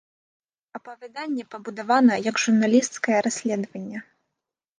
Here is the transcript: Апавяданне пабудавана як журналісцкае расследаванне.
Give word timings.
Апавяданне 0.77 1.43
пабудавана 1.55 2.15
як 2.29 2.35
журналісцкае 2.45 3.19
расследаванне. 3.27 3.99